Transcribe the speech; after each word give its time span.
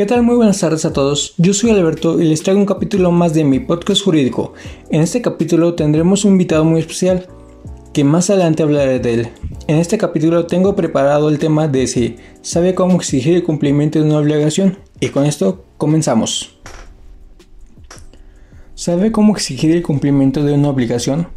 ¿Qué 0.00 0.06
tal? 0.06 0.22
Muy 0.22 0.36
buenas 0.36 0.58
tardes 0.58 0.86
a 0.86 0.94
todos. 0.94 1.34
Yo 1.36 1.52
soy 1.52 1.68
Alberto 1.72 2.22
y 2.22 2.24
les 2.24 2.42
traigo 2.42 2.58
un 2.58 2.64
capítulo 2.64 3.12
más 3.12 3.34
de 3.34 3.44
mi 3.44 3.60
podcast 3.60 4.02
jurídico. 4.02 4.54
En 4.88 5.02
este 5.02 5.20
capítulo 5.20 5.74
tendremos 5.74 6.24
un 6.24 6.32
invitado 6.32 6.64
muy 6.64 6.80
especial, 6.80 7.26
que 7.92 8.02
más 8.02 8.30
adelante 8.30 8.62
hablaré 8.62 8.98
de 8.98 9.12
él. 9.12 9.28
En 9.66 9.76
este 9.76 9.98
capítulo 9.98 10.46
tengo 10.46 10.74
preparado 10.74 11.28
el 11.28 11.38
tema 11.38 11.68
de 11.68 11.86
si 11.86 12.16
sabe 12.40 12.74
cómo 12.74 12.96
exigir 12.96 13.34
el 13.34 13.44
cumplimiento 13.44 13.98
de 13.98 14.06
una 14.06 14.20
obligación. 14.20 14.78
Y 15.00 15.10
con 15.10 15.26
esto 15.26 15.66
comenzamos. 15.76 16.58
¿Sabe 18.74 19.12
cómo 19.12 19.34
exigir 19.34 19.70
el 19.72 19.82
cumplimiento 19.82 20.42
de 20.42 20.54
una 20.54 20.70
obligación? 20.70 21.28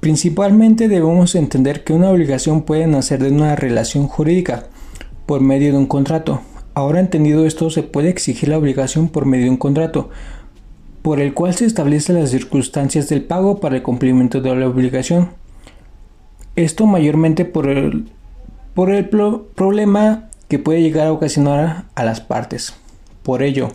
Principalmente 0.00 0.88
debemos 0.88 1.34
entender 1.34 1.84
que 1.84 1.92
una 1.92 2.08
obligación 2.08 2.62
puede 2.62 2.86
nacer 2.86 3.22
de 3.22 3.30
una 3.30 3.56
relación 3.56 4.08
jurídica 4.08 4.68
por 5.26 5.42
medio 5.42 5.70
de 5.72 5.76
un 5.76 5.86
contrato. 5.86 6.40
Ahora 6.76 7.00
entendido 7.00 7.46
esto, 7.46 7.70
se 7.70 7.82
puede 7.82 8.10
exigir 8.10 8.50
la 8.50 8.58
obligación 8.58 9.08
por 9.08 9.24
medio 9.24 9.44
de 9.44 9.50
un 9.50 9.56
contrato, 9.56 10.10
por 11.00 11.20
el 11.20 11.32
cual 11.32 11.54
se 11.54 11.64
establecen 11.64 12.20
las 12.20 12.28
circunstancias 12.28 13.08
del 13.08 13.24
pago 13.24 13.60
para 13.60 13.76
el 13.76 13.82
cumplimiento 13.82 14.42
de 14.42 14.54
la 14.54 14.68
obligación. 14.68 15.30
Esto 16.54 16.84
mayormente 16.84 17.46
por 17.46 17.70
el, 17.70 18.10
por 18.74 18.90
el 18.90 19.08
problema 19.08 20.28
que 20.48 20.58
puede 20.58 20.82
llegar 20.82 21.06
a 21.06 21.14
ocasionar 21.14 21.84
a 21.94 22.04
las 22.04 22.20
partes. 22.20 22.74
Por 23.22 23.42
ello, 23.42 23.70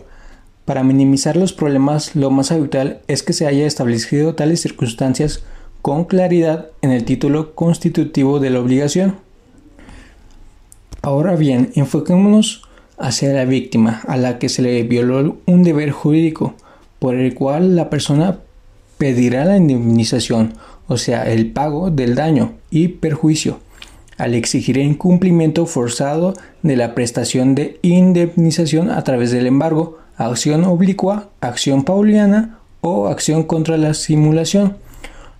para 0.64 0.84
minimizar 0.84 1.36
los 1.36 1.52
problemas, 1.52 2.14
lo 2.14 2.30
más 2.30 2.52
habitual 2.52 3.00
es 3.08 3.24
que 3.24 3.32
se 3.32 3.48
haya 3.48 3.66
establecido 3.66 4.36
tales 4.36 4.60
circunstancias 4.60 5.42
con 5.82 6.04
claridad 6.04 6.68
en 6.82 6.92
el 6.92 7.04
título 7.04 7.56
constitutivo 7.56 8.38
de 8.38 8.50
la 8.50 8.60
obligación. 8.60 9.16
Ahora 11.02 11.34
bien, 11.34 11.72
enfoquémonos 11.74 12.68
hacia 12.98 13.32
la 13.32 13.44
víctima, 13.44 14.02
a 14.06 14.16
la 14.16 14.38
que 14.38 14.48
se 14.48 14.62
le 14.62 14.82
violó 14.82 15.36
un 15.46 15.62
deber 15.62 15.90
jurídico, 15.90 16.54
por 16.98 17.16
el 17.16 17.34
cual 17.34 17.74
la 17.76 17.90
persona 17.90 18.38
pedirá 18.98 19.44
la 19.44 19.56
indemnización, 19.56 20.54
o 20.86 20.96
sea, 20.96 21.24
el 21.24 21.50
pago 21.50 21.90
del 21.90 22.14
daño 22.14 22.52
y 22.70 22.88
perjuicio, 22.88 23.58
al 24.18 24.34
exigir 24.34 24.78
el 24.78 24.86
incumplimiento 24.86 25.66
forzado 25.66 26.34
de 26.62 26.76
la 26.76 26.94
prestación 26.94 27.54
de 27.54 27.78
indemnización 27.82 28.90
a 28.90 29.02
través 29.02 29.32
del 29.32 29.46
embargo, 29.46 29.98
acción 30.16 30.64
oblicua, 30.64 31.30
acción 31.40 31.82
pauliana 31.82 32.58
o 32.80 33.08
acción 33.08 33.42
contra 33.42 33.76
la 33.76 33.94
simulación. 33.94 34.76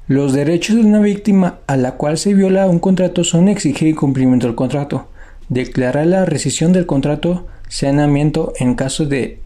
Los 0.09 0.33
derechos 0.33 0.77
de 0.77 0.83
una 0.83 0.99
víctima 0.99 1.59
a 1.67 1.77
la 1.77 1.93
cual 1.93 2.19
se 2.19 2.35
viola 2.35 2.67
un 2.67 2.81
contrato 2.81 3.23
son 3.23 3.49
exigir 3.49 3.89
el 3.89 3.97
cumplimiento 3.97 4.47
del 4.47 4.57
contrato, 4.57 5.07
declarar 5.53 6.07
la 6.07 6.25
rescisión 6.25 6.73
del 6.73 6.87
contrato, 6.87 7.47
saneamiento 7.69 8.55
en 8.59 8.75
caso 8.75 9.05
de 9.05 9.39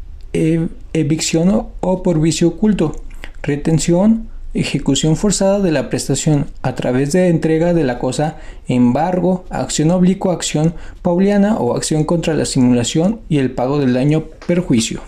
evicción 0.93 1.67
o 1.81 2.03
por 2.03 2.21
vicio 2.21 2.49
oculto, 2.49 2.95
retención, 3.43 4.29
ejecución 4.55 5.17
forzada 5.17 5.61
de 5.61 5.73
la 5.73 5.91
prestación 5.91 6.47
a 6.63 6.75
través 6.75 7.13
de 7.13 7.29
entrega 7.29 7.75
de 7.75 7.83
la 7.83 7.99
cosa, 7.99 8.37
embargo, 8.69 9.45
acción 9.51 9.91
oblicua, 9.91 10.35
acción 10.35 10.75
pauliana 11.03 11.57
o 11.57 11.75
acción 11.75 12.05
contra 12.05 12.35
la 12.35 12.45
simulación 12.45 13.21
y 13.29 13.39
el 13.39 13.51
pago 13.51 13.79
del 13.79 13.95
daño 13.95 14.25
perjuicio. 14.47 15.01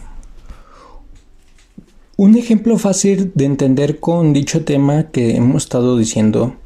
Un 2.17 2.37
ejemplo 2.37 2.77
fácil 2.79 3.31
de 3.37 3.45
entender 3.45 4.01
con 4.01 4.33
dicho 4.33 4.65
tema 4.65 5.05
que 5.13 5.37
hemos 5.37 5.63
estado 5.63 5.97
diciendo 5.97 6.57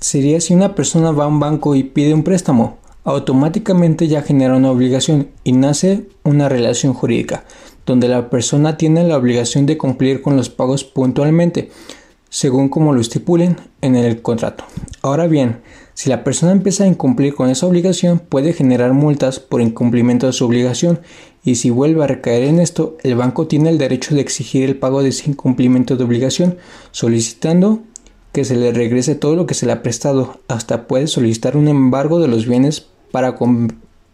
sería 0.00 0.40
si 0.40 0.54
una 0.54 0.74
persona 0.74 1.10
va 1.10 1.24
a 1.24 1.28
un 1.28 1.40
banco 1.40 1.74
y 1.74 1.82
pide 1.82 2.14
un 2.14 2.22
préstamo, 2.22 2.79
automáticamente 3.04 4.08
ya 4.08 4.22
genera 4.22 4.56
una 4.56 4.70
obligación 4.70 5.28
y 5.44 5.52
nace 5.52 6.08
una 6.22 6.48
relación 6.48 6.92
jurídica, 6.92 7.44
donde 7.86 8.08
la 8.08 8.30
persona 8.30 8.76
tiene 8.76 9.04
la 9.04 9.16
obligación 9.16 9.66
de 9.66 9.78
cumplir 9.78 10.22
con 10.22 10.36
los 10.36 10.50
pagos 10.50 10.84
puntualmente, 10.84 11.70
según 12.28 12.68
como 12.68 12.92
lo 12.92 13.00
estipulen 13.00 13.56
en 13.80 13.96
el 13.96 14.22
contrato. 14.22 14.64
Ahora 15.02 15.26
bien, 15.26 15.60
si 15.94 16.08
la 16.08 16.24
persona 16.24 16.52
empieza 16.52 16.84
a 16.84 16.86
incumplir 16.86 17.34
con 17.34 17.50
esa 17.50 17.66
obligación, 17.66 18.20
puede 18.20 18.52
generar 18.52 18.92
multas 18.92 19.40
por 19.40 19.60
incumplimiento 19.60 20.26
de 20.26 20.32
su 20.32 20.46
obligación 20.46 21.00
y 21.44 21.56
si 21.56 21.70
vuelve 21.70 22.04
a 22.04 22.06
recaer 22.06 22.44
en 22.44 22.60
esto, 22.60 22.96
el 23.02 23.16
banco 23.16 23.46
tiene 23.46 23.70
el 23.70 23.78
derecho 23.78 24.14
de 24.14 24.20
exigir 24.20 24.64
el 24.64 24.76
pago 24.76 25.02
de 25.02 25.08
ese 25.08 25.30
incumplimiento 25.30 25.96
de 25.96 26.04
obligación, 26.04 26.58
solicitando 26.90 27.82
que 28.32 28.44
se 28.44 28.56
le 28.56 28.72
regrese 28.72 29.14
todo 29.14 29.36
lo 29.36 29.46
que 29.46 29.54
se 29.54 29.66
le 29.66 29.72
ha 29.72 29.82
prestado. 29.82 30.40
Hasta 30.48 30.86
puede 30.86 31.06
solicitar 31.06 31.56
un 31.56 31.68
embargo 31.68 32.20
de 32.20 32.28
los 32.28 32.46
bienes 32.46 32.86
para, 33.10 33.36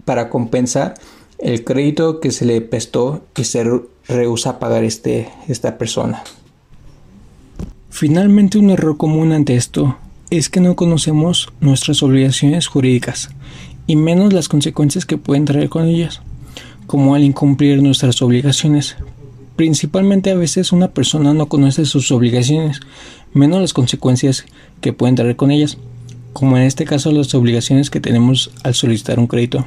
para 0.05 0.31
compensar 0.31 0.95
el 1.39 1.65
crédito 1.65 2.21
que 2.21 2.31
se 2.31 2.45
le 2.45 2.61
prestó 2.61 3.23
y 3.37 3.45
se 3.45 3.65
rehúsa 4.09 4.51
a 4.51 4.59
pagar 4.59 4.85
este, 4.85 5.29
esta 5.49 5.79
persona. 5.79 6.23
Finalmente, 7.91 8.59
un 8.59 8.71
error 8.71 8.97
común 8.97 9.33
ante 9.33 9.57
esto 9.57 9.97
es 10.31 10.49
que 10.49 10.61
no 10.61 10.77
conocemos 10.77 11.49
nuestras 11.61 12.03
obligaciones 12.03 12.67
jurídicas 12.67 13.31
y 13.87 13.97
menos 13.97 14.33
las 14.33 14.49
consecuencias 14.49 15.07
que 15.07 15.19
pueden 15.19 15.45
traer 15.45 15.69
con 15.69 15.87
ellas, 15.87 16.21
como 16.87 17.15
al 17.15 17.23
incumplir 17.23 17.83
nuestras 17.83 18.21
obligaciones. 18.23 18.97
Principalmente 19.57 20.31
a 20.31 20.35
veces 20.35 20.73
una 20.73 20.89
persona 20.89 21.35
no 21.35 21.47
conoce 21.47 21.87
sus 21.87 22.13
obligaciones, 22.13 22.81
menos 23.33 23.61
las 23.61 23.73
consecuencias 23.73 24.45
que 24.81 24.93
pueden 24.93 25.17
traer 25.17 25.37
con 25.37 25.51
ellas, 25.51 25.79
como 26.33 26.57
en 26.57 26.65
este 26.65 26.85
caso 26.85 27.11
las 27.11 27.35
obligaciones 27.35 27.89
que 27.89 28.01
tenemos 28.01 28.51
al 28.63 28.75
solicitar 28.75 29.19
un 29.19 29.27
crédito. 29.27 29.65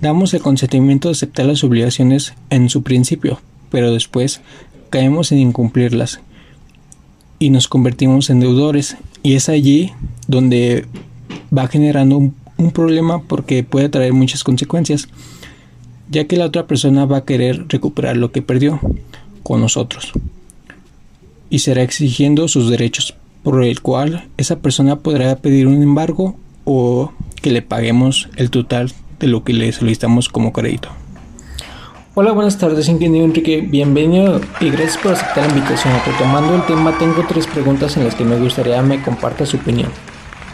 Damos 0.00 0.32
el 0.32 0.40
consentimiento 0.40 1.08
de 1.08 1.12
aceptar 1.12 1.46
las 1.46 1.62
obligaciones 1.64 2.32
en 2.50 2.70
su 2.70 2.82
principio, 2.82 3.40
pero 3.70 3.92
después 3.92 4.40
caemos 4.90 5.32
en 5.32 5.38
incumplirlas 5.38 6.20
y 7.38 7.50
nos 7.50 7.68
convertimos 7.68 8.30
en 8.30 8.40
deudores 8.40 8.96
y 9.22 9.34
es 9.34 9.48
allí 9.48 9.92
donde 10.26 10.86
va 11.56 11.68
generando 11.68 12.16
un, 12.16 12.34
problema 12.72 13.22
porque 13.22 13.62
puede 13.62 13.88
traer 13.88 14.12
muchas 14.12 14.42
consecuencias, 14.42 15.08
ya 16.10 16.26
que 16.26 16.36
la 16.36 16.46
otra 16.46 16.66
persona 16.66 17.04
va 17.04 17.18
a 17.18 17.24
querer 17.24 17.66
recuperar 17.68 18.16
lo 18.16 18.32
que 18.32 18.42
perdió 18.42 18.80
con 19.42 19.60
nosotros 19.60 20.12
y 21.50 21.60
será 21.60 21.82
exigiendo 21.82 22.48
sus 22.48 22.70
derechos, 22.70 23.14
por 23.42 23.62
el 23.62 23.80
cual 23.80 24.28
esa 24.36 24.58
persona 24.58 24.96
podrá 24.96 25.36
pedir 25.36 25.66
un 25.66 25.82
embargo 25.82 26.36
o 26.64 27.12
que 27.40 27.50
le 27.50 27.62
paguemos 27.62 28.28
el 28.36 28.50
total 28.50 28.92
de 29.20 29.26
lo 29.26 29.44
que 29.44 29.52
le 29.52 29.72
solicitamos 29.72 30.28
como 30.28 30.52
crédito. 30.52 30.90
Hola, 32.14 32.32
buenas 32.32 32.58
tardes, 32.58 32.88
ingeniero 32.88 33.24
Enrique. 33.24 33.60
Bienvenido 33.60 34.40
y 34.60 34.70
gracias 34.70 34.98
por 34.98 35.12
aceptar 35.12 35.46
la 35.46 35.56
invitación. 35.56 35.94
Retomando 36.04 36.54
el 36.54 36.66
tema, 36.66 36.98
tengo 36.98 37.24
tres 37.28 37.46
preguntas 37.46 37.96
en 37.96 38.04
las 38.04 38.16
que 38.16 38.24
me 38.24 38.38
gustaría 38.38 38.82
me 38.82 39.00
comparta 39.00 39.46
su 39.46 39.56
opinión. 39.56 39.88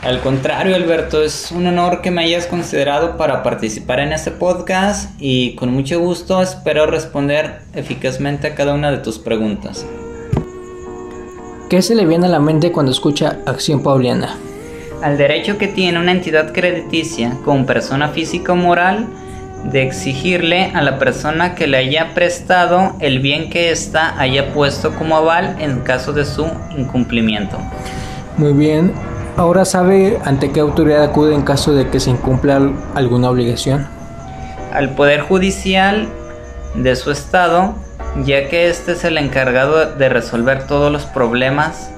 Al 0.05 0.21
contrario, 0.21 0.77
Alberto, 0.77 1.23
es 1.23 1.51
un 1.51 1.67
honor 1.67 2.03
que 2.03 2.11
me 2.11 2.23
hayas 2.23 2.47
considerado 2.47 3.17
para 3.17 3.43
participar 3.43 4.01
en 4.01 4.13
este 4.13 4.31
podcast 4.31 5.11
y 5.19 5.55
con 5.55 5.73
mucho 5.73 5.99
gusto 5.99 6.43
espero 6.43 6.85
responder 6.85 7.61
eficazmente 7.75 8.49
a 8.49 8.55
cada 8.55 8.75
una 8.75 8.91
de 8.91 8.99
tus 8.99 9.19
preguntas. 9.19 9.87
¿Qué 11.71 11.81
se 11.81 11.95
le 11.95 12.05
viene 12.05 12.27
a 12.27 12.29
la 12.29 12.39
mente 12.39 12.71
cuando 12.71 12.93
escucha 12.93 13.39
acción 13.47 13.83
pauliana? 13.83 14.37
Al 15.03 15.17
derecho 15.17 15.57
que 15.57 15.69
tiene 15.69 15.99
una 15.99 16.13
entidad 16.13 16.53
crediticia 16.53 17.39
como 17.43 17.65
persona 17.65 18.09
física 18.09 18.53
o 18.53 18.57
moral 18.57 19.07
de 19.65 19.85
exigirle 19.85 20.71
a 20.75 20.83
la 20.83 20.99
persona 20.99 21.55
que 21.55 21.67
le 21.67 21.79
haya 21.79 22.13
prestado 22.13 22.95
el 23.01 23.21
bien 23.21 23.49
que 23.49 23.71
ésta 23.71 24.21
haya 24.21 24.53
puesto 24.53 24.95
como 24.95 25.17
aval 25.17 25.57
en 25.61 25.81
caso 25.81 26.13
de 26.13 26.27
su 26.27 26.47
incumplimiento. 26.77 27.59
Muy 28.37 28.53
bien, 28.53 28.93
ahora 29.37 29.65
sabe 29.65 30.19
ante 30.25 30.51
qué 30.51 30.61
autoridad 30.61 31.03
acude 31.03 31.35
en 31.35 31.43
caso 31.43 31.73
de 31.73 31.89
que 31.89 32.01
se 32.01 32.11
incumpla 32.11 32.71
alguna 32.95 33.31
obligación. 33.31 33.87
Al 34.73 34.91
Poder 34.91 35.21
Judicial 35.21 36.09
de 36.75 36.97
su 36.97 37.11
estado, 37.11 37.75
ya 38.25 38.49
que 38.49 38.69
este 38.69 38.93
es 38.93 39.05
el 39.05 39.19
encargado 39.19 39.95
de 39.95 40.09
resolver 40.09 40.67
todos 40.67 40.91
los 40.91 41.05
problemas 41.05 41.91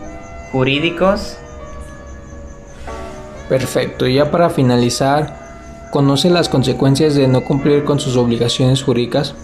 jurídicos. 0.52 1.38
Perfecto, 3.48 4.06
ya 4.06 4.30
para 4.30 4.50
finalizar, 4.50 5.46
¿Conoce 5.90 6.28
las 6.30 6.48
consecuencias 6.48 7.14
de 7.14 7.28
no 7.28 7.42
cumplir 7.42 7.84
con 7.84 8.00
sus 8.00 8.16
obligaciones 8.16 8.82
jurídicas? 8.82 9.34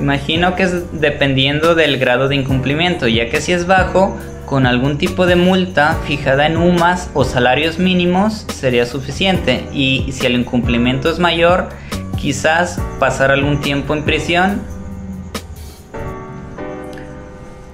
Imagino 0.00 0.56
que 0.56 0.62
es 0.62 1.00
dependiendo 1.00 1.74
del 1.74 1.98
grado 1.98 2.26
de 2.26 2.36
incumplimiento, 2.36 3.06
ya 3.06 3.28
que 3.28 3.40
si 3.40 3.52
es 3.52 3.66
bajo, 3.66 4.16
con 4.50 4.66
algún 4.66 4.98
tipo 4.98 5.26
de 5.26 5.36
multa 5.36 5.96
fijada 6.06 6.44
en 6.44 6.56
UMAS 6.56 7.08
o 7.14 7.22
salarios 7.22 7.78
mínimos 7.78 8.46
sería 8.52 8.84
suficiente 8.84 9.64
y 9.72 10.10
si 10.10 10.26
el 10.26 10.34
incumplimiento 10.34 11.08
es 11.08 11.20
mayor, 11.20 11.68
quizás 12.16 12.80
pasar 12.98 13.30
algún 13.30 13.60
tiempo 13.60 13.94
en 13.94 14.02
prisión. 14.02 14.60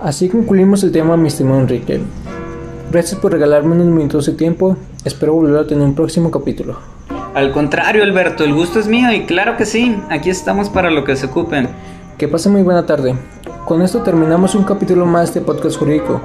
Así 0.02 0.28
concluimos 0.28 0.84
el 0.84 0.92
tema, 0.92 1.16
mi 1.16 1.28
estimado 1.28 1.60
Enrique. 1.60 1.98
Gracias 2.92 3.18
por 3.18 3.32
regalarme 3.32 3.72
unos 3.72 3.86
minutos 3.86 4.26
de 4.26 4.32
tiempo. 4.32 4.76
Espero 5.02 5.32
volver 5.32 5.58
a 5.58 5.66
tener 5.66 5.82
un 5.82 5.94
próximo 5.94 6.30
capítulo. 6.30 6.78
Al 7.34 7.52
contrario, 7.52 8.02
Alberto, 8.02 8.44
el 8.44 8.52
gusto 8.52 8.78
es 8.78 8.86
mío 8.86 9.10
y 9.12 9.24
claro 9.24 9.56
que 9.56 9.64
sí, 9.64 9.96
aquí 10.10 10.28
estamos 10.28 10.68
para 10.68 10.90
lo 10.90 11.04
que 11.04 11.16
se 11.16 11.24
ocupen. 11.24 11.70
Que 12.18 12.28
pasen 12.28 12.52
muy 12.52 12.62
buena 12.62 12.84
tarde. 12.84 13.14
Con 13.64 13.80
esto 13.80 14.02
terminamos 14.02 14.54
un 14.54 14.64
capítulo 14.64 15.06
más 15.06 15.32
de 15.32 15.40
Podcast 15.40 15.78
Jurídico. 15.78 16.20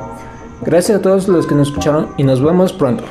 Gracias 0.63 0.99
a 0.99 1.01
todos 1.01 1.27
los 1.27 1.47
que 1.47 1.55
nos 1.55 1.69
escucharon 1.69 2.09
y 2.17 2.23
nos 2.23 2.41
vemos 2.41 2.71
pronto. 2.71 3.03